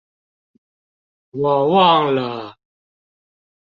[1.29, 2.57] 我忘了